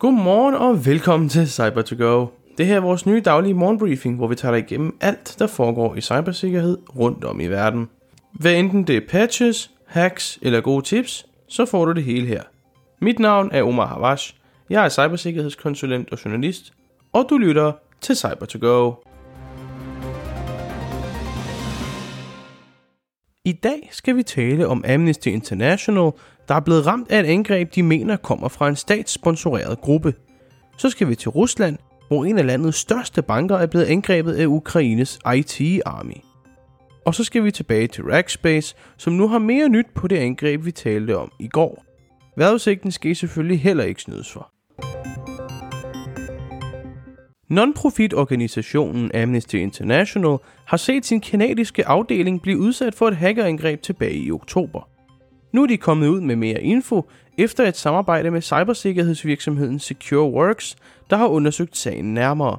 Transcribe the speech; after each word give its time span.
Godmorgen 0.00 0.54
og 0.54 0.86
velkommen 0.86 1.28
til 1.28 1.50
cyber 1.50 1.82
to 1.82 1.96
go 1.98 2.26
Det 2.58 2.66
her 2.66 2.76
er 2.76 2.80
vores 2.80 3.06
nye 3.06 3.20
daglige 3.20 3.54
morgenbriefing, 3.54 4.16
hvor 4.16 4.26
vi 4.26 4.34
tager 4.34 4.52
dig 4.52 4.64
igennem 4.64 4.96
alt, 5.00 5.36
der 5.38 5.46
foregår 5.46 5.94
i 5.94 6.00
cybersikkerhed 6.00 6.78
rundt 6.96 7.24
om 7.24 7.40
i 7.40 7.46
verden. 7.46 7.88
Hvad 8.32 8.54
enten 8.54 8.84
det 8.84 8.96
er 8.96 9.00
patches, 9.08 9.70
hacks 9.86 10.38
eller 10.42 10.60
gode 10.60 10.84
tips, 10.84 11.26
så 11.48 11.66
får 11.66 11.84
du 11.84 11.92
det 11.92 12.04
hele 12.04 12.26
her. 12.26 12.42
Mit 13.00 13.18
navn 13.18 13.50
er 13.52 13.62
Omar 13.62 13.86
Havash. 13.86 14.34
Jeg 14.70 14.84
er 14.84 14.88
cybersikkerhedskonsulent 14.88 16.12
og 16.12 16.24
journalist, 16.24 16.72
og 17.12 17.26
du 17.30 17.38
lytter 17.38 17.72
til 18.00 18.16
cyber 18.16 18.46
to 18.48 18.58
go 18.60 18.92
I 23.50 23.52
dag 23.52 23.88
skal 23.92 24.16
vi 24.16 24.22
tale 24.22 24.66
om 24.66 24.84
Amnesty 24.88 25.28
International, 25.28 26.10
der 26.48 26.54
er 26.54 26.60
blevet 26.60 26.86
ramt 26.86 27.10
af 27.10 27.20
et 27.20 27.26
angreb, 27.26 27.74
de 27.74 27.82
mener 27.82 28.16
kommer 28.16 28.48
fra 28.48 28.68
en 28.68 28.76
statssponsoreret 28.76 29.80
gruppe. 29.80 30.14
Så 30.76 30.90
skal 30.90 31.08
vi 31.08 31.14
til 31.14 31.30
Rusland, 31.30 31.78
hvor 32.08 32.24
en 32.24 32.38
af 32.38 32.46
landets 32.46 32.78
største 32.78 33.22
banker 33.22 33.56
er 33.56 33.66
blevet 33.66 33.86
angrebet 33.86 34.32
af 34.32 34.46
Ukraines 34.46 35.18
IT-army. 35.36 36.20
Og 37.06 37.14
så 37.14 37.24
skal 37.24 37.44
vi 37.44 37.50
tilbage 37.50 37.86
til 37.86 38.04
Rackspace, 38.04 38.76
som 38.96 39.12
nu 39.12 39.28
har 39.28 39.38
mere 39.38 39.68
nyt 39.68 39.86
på 39.94 40.08
det 40.08 40.16
angreb, 40.16 40.64
vi 40.64 40.72
talte 40.72 41.16
om 41.16 41.32
i 41.38 41.48
går. 41.48 41.84
Vejrudsigten 42.36 42.90
skal 42.90 43.10
I 43.10 43.14
selvfølgelig 43.14 43.60
heller 43.60 43.84
ikke 43.84 44.02
snydes 44.02 44.32
for. 44.32 44.59
Non-profit-organisationen 47.50 49.10
Amnesty 49.14 49.54
International 49.54 50.36
har 50.64 50.76
set 50.76 51.06
sin 51.06 51.20
kanadiske 51.20 51.86
afdeling 51.86 52.42
blive 52.42 52.58
udsat 52.58 52.94
for 52.94 53.08
et 53.08 53.16
hackerangreb 53.16 53.82
tilbage 53.82 54.16
i 54.16 54.30
oktober. 54.30 54.88
Nu 55.52 55.62
er 55.62 55.66
de 55.66 55.76
kommet 55.76 56.08
ud 56.08 56.20
med 56.20 56.36
mere 56.36 56.62
info 56.62 57.10
efter 57.38 57.64
et 57.64 57.76
samarbejde 57.76 58.30
med 58.30 58.42
cybersikkerhedsvirksomheden 58.42 59.78
SecureWorks, 59.78 60.76
der 61.10 61.16
har 61.16 61.26
undersøgt 61.26 61.76
sagen 61.76 62.14
nærmere. 62.14 62.58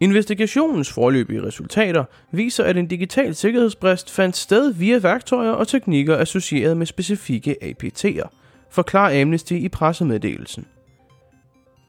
Investigationens 0.00 0.92
forløbige 0.92 1.42
resultater 1.42 2.04
viser, 2.32 2.64
at 2.64 2.76
en 2.76 2.86
digital 2.86 3.34
sikkerhedsbrist 3.34 4.10
fandt 4.10 4.36
sted 4.36 4.72
via 4.72 4.98
værktøjer 4.98 5.50
og 5.50 5.68
teknikker 5.68 6.16
associeret 6.16 6.76
med 6.76 6.86
specifikke 6.86 7.56
APT'er, 7.62 8.28
forklarer 8.70 9.22
Amnesty 9.22 9.52
i 9.52 9.68
pressemeddelelsen. 9.68 10.66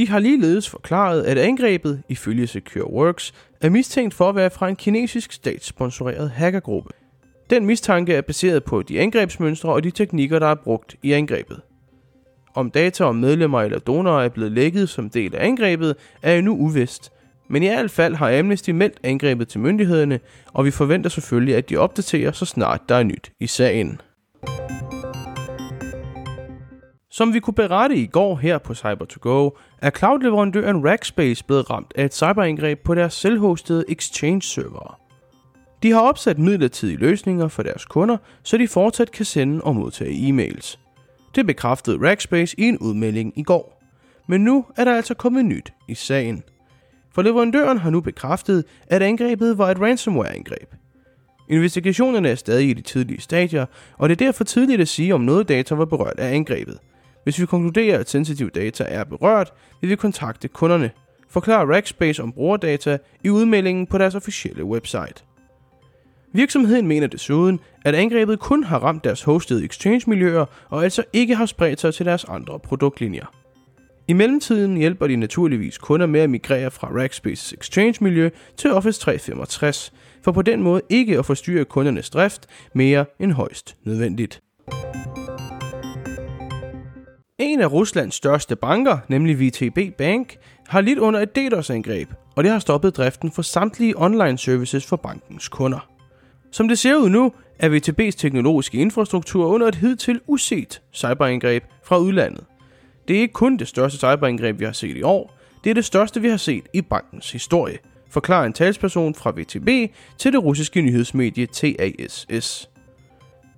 De 0.00 0.08
har 0.08 0.18
ligeledes 0.18 0.68
forklaret, 0.68 1.22
at 1.22 1.38
angrebet, 1.38 2.02
ifølge 2.08 2.46
SecureWorks, 2.46 3.32
er 3.60 3.68
mistænkt 3.68 4.14
for 4.14 4.28
at 4.28 4.34
være 4.34 4.50
fra 4.50 4.68
en 4.68 4.76
kinesisk 4.76 5.32
statssponsoreret 5.32 6.30
hackergruppe. 6.30 6.90
Den 7.50 7.66
mistanke 7.66 8.14
er 8.14 8.20
baseret 8.20 8.64
på 8.64 8.82
de 8.82 9.00
angrebsmønstre 9.00 9.72
og 9.72 9.84
de 9.84 9.90
teknikker, 9.90 10.38
der 10.38 10.46
er 10.46 10.54
brugt 10.54 10.96
i 11.02 11.12
angrebet. 11.12 11.60
Om 12.54 12.70
data 12.70 13.04
om 13.04 13.16
medlemmer 13.16 13.62
eller 13.62 13.78
donorer 13.78 14.24
er 14.24 14.28
blevet 14.28 14.52
lækket 14.52 14.88
som 14.88 15.10
del 15.10 15.34
af 15.34 15.46
angrebet, 15.46 15.96
er 16.22 16.34
endnu 16.34 16.56
uvist. 16.56 17.12
Men 17.48 17.62
i 17.62 17.66
hvert 17.66 17.90
fald 17.90 18.14
har 18.14 18.38
Amnesty 18.38 18.70
meldt 18.70 18.98
angrebet 19.02 19.48
til 19.48 19.60
myndighederne, 19.60 20.20
og 20.52 20.64
vi 20.64 20.70
forventer 20.70 21.10
selvfølgelig, 21.10 21.56
at 21.56 21.70
de 21.70 21.76
opdaterer 21.76 22.32
så 22.32 22.44
snart 22.44 22.80
der 22.88 22.94
er 22.94 23.02
nyt 23.02 23.32
i 23.40 23.46
sagen. 23.46 24.00
Som 27.20 27.34
vi 27.34 27.40
kunne 27.40 27.54
berette 27.54 27.96
i 27.96 28.06
går 28.06 28.36
her 28.36 28.58
på 28.58 28.72
Cyber2Go, 28.72 29.58
er 29.78 29.90
cloud-leverandøren 29.90 30.88
Rackspace 30.88 31.44
blevet 31.44 31.70
ramt 31.70 31.92
af 31.96 32.04
et 32.04 32.14
cyberangreb 32.14 32.78
på 32.78 32.94
deres 32.94 33.14
selvhostede 33.14 33.84
Exchange-server. 33.88 35.00
De 35.82 35.90
har 35.90 36.00
opsat 36.00 36.38
midlertidige 36.38 36.96
løsninger 36.96 37.48
for 37.48 37.62
deres 37.62 37.84
kunder, 37.84 38.16
så 38.42 38.56
de 38.56 38.68
fortsat 38.68 39.10
kan 39.10 39.24
sende 39.24 39.60
og 39.62 39.76
modtage 39.76 40.28
e-mails. 40.28 40.78
Det 41.34 41.46
bekræftede 41.46 42.08
Rackspace 42.08 42.60
i 42.60 42.62
en 42.62 42.78
udmelding 42.78 43.32
i 43.38 43.42
går. 43.42 43.82
Men 44.28 44.40
nu 44.44 44.64
er 44.76 44.84
der 44.84 44.96
altså 44.96 45.14
kommet 45.14 45.44
nyt 45.44 45.72
i 45.88 45.94
sagen. 45.94 46.42
For 47.14 47.22
leverandøren 47.22 47.78
har 47.78 47.90
nu 47.90 48.00
bekræftet, 48.00 48.64
at 48.86 49.02
angrebet 49.02 49.58
var 49.58 49.70
et 49.70 49.80
ransomware-angreb. 49.80 50.74
Investigationerne 51.48 52.28
er 52.28 52.34
stadig 52.34 52.68
i 52.68 52.72
de 52.72 52.82
tidlige 52.82 53.20
stadier, 53.20 53.66
og 53.98 54.08
det 54.08 54.20
er 54.20 54.26
derfor 54.26 54.44
tidligt 54.44 54.80
at 54.80 54.88
sige, 54.88 55.14
om 55.14 55.20
noget 55.20 55.48
data 55.48 55.74
var 55.74 55.84
berørt 55.84 56.18
af 56.18 56.34
angrebet– 56.34 56.78
hvis 57.24 57.40
vi 57.40 57.46
konkluderer, 57.46 57.98
at 57.98 58.10
sensitive 58.10 58.50
data 58.50 58.84
er 58.88 59.04
berørt, 59.04 59.52
vil 59.80 59.90
vi 59.90 59.96
kontakte 59.96 60.48
kunderne. 60.48 60.90
Forklarer 61.28 61.72
Rackspace 61.74 62.22
om 62.22 62.32
brugerdata 62.32 62.98
i 63.24 63.30
udmeldingen 63.30 63.86
på 63.86 63.98
deres 63.98 64.14
officielle 64.14 64.64
website. 64.64 65.24
Virksomheden 66.32 66.86
mener 66.86 67.06
desuden, 67.06 67.60
at 67.84 67.94
angrebet 67.94 68.40
kun 68.40 68.64
har 68.64 68.78
ramt 68.78 69.04
deres 69.04 69.22
hostede 69.22 69.64
exchange-miljøer 69.64 70.46
og 70.68 70.84
altså 70.84 71.04
ikke 71.12 71.34
har 71.34 71.46
spredt 71.46 71.80
sig 71.80 71.94
til 71.94 72.06
deres 72.06 72.24
andre 72.24 72.58
produktlinjer. 72.58 73.26
I 74.08 74.12
mellemtiden 74.12 74.76
hjælper 74.76 75.06
de 75.06 75.16
naturligvis 75.16 75.78
kunder 75.78 76.06
med 76.06 76.20
at 76.20 76.30
migrere 76.30 76.70
fra 76.70 76.88
Rackspaces 76.88 77.52
exchange-miljø 77.52 78.30
til 78.56 78.72
Office 78.72 79.00
365, 79.00 79.92
for 80.24 80.32
på 80.32 80.42
den 80.42 80.62
måde 80.62 80.82
ikke 80.88 81.18
at 81.18 81.26
forstyrre 81.26 81.64
kundernes 81.64 82.10
drift 82.10 82.46
mere 82.74 83.04
end 83.20 83.32
højst 83.32 83.76
nødvendigt. 83.84 84.40
En 87.50 87.60
af 87.60 87.72
Ruslands 87.72 88.14
største 88.14 88.56
banker, 88.56 88.98
nemlig 89.08 89.40
VTB 89.40 89.96
Bank, 89.98 90.36
har 90.68 90.80
lidt 90.80 90.98
under 90.98 91.20
et 91.20 91.36
DDoS-angreb, 91.36 92.08
og 92.36 92.44
det 92.44 92.52
har 92.52 92.58
stoppet 92.58 92.96
driften 92.96 93.30
for 93.30 93.42
samtlige 93.42 93.94
online 93.96 94.38
services 94.38 94.86
for 94.86 94.96
bankens 94.96 95.48
kunder. 95.48 95.88
Som 96.50 96.68
det 96.68 96.78
ser 96.78 96.96
ud 96.96 97.08
nu, 97.08 97.32
er 97.58 97.68
VTB's 97.68 98.16
teknologiske 98.16 98.78
infrastruktur 98.78 99.46
under 99.46 99.68
et 99.68 99.74
hidtil 99.74 100.20
uset 100.26 100.82
cyberangreb 100.92 101.64
fra 101.84 101.98
udlandet. 101.98 102.44
Det 103.08 103.16
er 103.16 103.20
ikke 103.20 103.34
kun 103.34 103.56
det 103.56 103.68
største 103.68 103.98
cyberangreb, 103.98 104.60
vi 104.60 104.64
har 104.64 104.72
set 104.72 104.96
i 104.96 105.02
år, 105.02 105.38
det 105.64 105.70
er 105.70 105.74
det 105.74 105.84
største, 105.84 106.20
vi 106.20 106.28
har 106.28 106.36
set 106.36 106.64
i 106.74 106.80
bankens 106.82 107.32
historie, 107.32 107.78
forklarer 108.10 108.46
en 108.46 108.52
talsperson 108.52 109.14
fra 109.14 109.30
VTB 109.30 109.94
til 110.18 110.32
det 110.32 110.44
russiske 110.44 110.82
nyhedsmedie 110.82 111.46
TASS. 111.46 112.70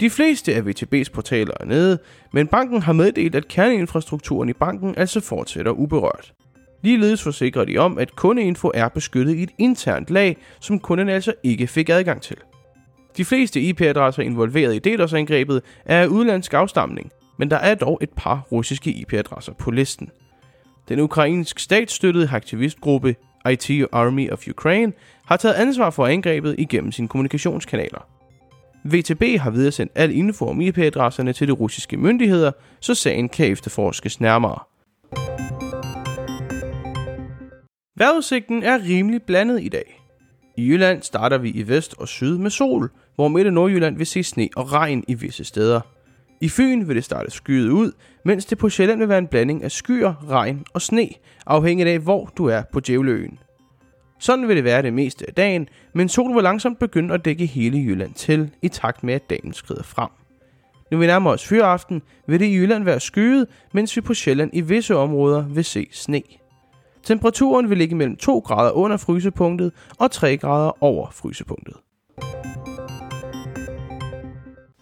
De 0.03 0.11
fleste 0.11 0.55
af 0.55 0.61
VTB's 0.61 1.11
portaler 1.13 1.55
er 1.61 1.65
nede, 1.65 1.99
men 2.33 2.47
banken 2.47 2.83
har 2.83 2.93
meddelt, 2.93 3.35
at 3.35 3.49
kerneinfrastrukturen 3.49 4.49
i 4.49 4.53
banken 4.53 4.95
altså 4.97 5.21
fortsætter 5.21 5.73
uberørt. 5.73 6.33
Ligeledes 6.83 7.23
forsikrer 7.23 7.65
de 7.65 7.79
om, 7.79 7.99
at 7.99 8.17
kundeinfo 8.17 8.71
er 8.75 8.89
beskyttet 8.89 9.35
i 9.35 9.43
et 9.43 9.51
internt 9.59 10.11
lag, 10.11 10.37
som 10.61 10.79
kunden 10.79 11.09
altså 11.09 11.35
ikke 11.43 11.67
fik 11.67 11.89
adgang 11.89 12.23
til. 12.23 12.37
De 13.17 13.25
fleste 13.25 13.61
IP-adresser 13.61 14.23
involveret 14.23 14.75
i 14.75 14.79
DDoS-angrebet 14.79 15.63
er 15.85 16.01
af 16.01 16.07
udlandsk 16.07 16.55
afstamning, 16.55 17.11
men 17.39 17.51
der 17.51 17.57
er 17.57 17.75
dog 17.75 17.99
et 18.03 18.11
par 18.17 18.47
russiske 18.53 18.91
IP-adresser 18.91 19.53
på 19.53 19.71
listen. 19.71 20.11
Den 20.89 21.01
ukrainsk 21.01 21.59
statsstøttede 21.59 22.29
aktivistgruppe 22.33 23.15
IT 23.51 23.71
Army 23.93 24.31
of 24.31 24.49
Ukraine 24.49 24.93
har 25.27 25.37
taget 25.37 25.55
ansvar 25.55 25.91
for 25.91 26.07
angrebet 26.07 26.55
igennem 26.59 26.93
sine 26.93 27.09
kommunikationskanaler. 27.09 28.22
VTB 28.85 29.23
har 29.39 29.51
videresendt 29.51 29.93
al 29.95 30.11
info 30.11 30.47
om 30.47 30.61
IP-adresserne 30.61 31.33
til 31.33 31.49
de 31.49 31.53
russiske 31.53 31.97
myndigheder, 31.97 32.53
så 32.81 32.95
sagen 32.95 33.29
kan 33.29 33.53
efterforskes 33.53 34.21
nærmere. 34.21 34.59
Vejrudsigten 37.97 38.63
er 38.63 38.79
rimelig 38.89 39.23
blandet 39.23 39.63
i 39.63 39.69
dag. 39.69 40.03
I 40.57 40.69
Jylland 40.69 41.03
starter 41.03 41.39
vi 41.39 41.51
i 41.51 41.69
vest 41.69 41.95
og 41.99 42.09
syd 42.09 42.39
med 42.39 42.51
sol, 42.51 42.91
hvor 43.15 43.29
midt 43.29 43.47
og 43.47 43.53
Nordjylland 43.53 43.97
vil 43.97 44.07
se 44.07 44.23
sne 44.23 44.49
og 44.57 44.73
regn 44.73 45.05
i 45.09 45.15
visse 45.15 45.45
steder. 45.45 45.81
I 46.41 46.49
Fyn 46.49 46.89
vil 46.89 46.97
det 46.97 47.05
starte 47.05 47.31
skyet 47.31 47.71
ud, 47.71 47.93
mens 48.25 48.45
det 48.45 48.59
på 48.59 48.69
Sjælland 48.69 48.99
vil 48.99 49.09
være 49.09 49.19
en 49.19 49.27
blanding 49.27 49.65
af 49.65 49.71
skyer, 49.71 50.31
regn 50.31 50.65
og 50.75 50.83
sne, 50.83 51.09
afhængigt 51.47 51.89
af 51.89 51.99
hvor 51.99 52.33
du 52.39 52.47
er 52.47 52.63
på 52.73 52.81
Djævleøen. 52.81 53.39
Sådan 54.23 54.49
vil 54.49 54.57
det 54.57 54.65
være 54.65 54.83
det 54.83 54.93
meste 54.93 55.25
af 55.29 55.35
dagen, 55.35 55.69
men 55.93 56.09
solen 56.09 56.35
vil 56.35 56.43
langsomt 56.43 56.79
begynde 56.79 57.15
at 57.15 57.25
dække 57.25 57.47
hele 57.47 57.79
Jylland 57.79 58.15
til, 58.15 58.51
i 58.63 58.69
takt 58.69 59.05
med 59.05 59.15
at 59.15 59.31
dagen 59.31 59.53
skrider 59.53 59.83
frem. 59.83 60.09
Når 60.91 60.99
vi 60.99 61.07
nærmer 61.07 61.31
os 61.31 61.47
fyraften, 61.47 62.03
vil 62.27 62.41
det 62.41 62.47
i 62.47 62.57
Jylland 62.57 62.85
være 62.85 63.01
skyet, 63.01 63.47
mens 63.73 63.97
vi 63.97 64.01
på 64.01 64.15
Sjælland 64.15 64.51
i 64.53 64.61
visse 64.61 64.97
områder 64.97 65.49
vil 65.49 65.65
se 65.65 65.87
sne. 65.93 66.23
Temperaturen 67.03 67.71
vil 67.71 67.79
ligge 67.79 67.97
mellem 67.97 68.17
2 68.17 68.39
grader 68.39 68.71
under 68.71 68.97
frysepunktet 68.97 69.73
og 69.99 70.11
3 70.11 70.37
grader 70.37 70.83
over 70.83 71.11
frysepunktet. 71.11 71.75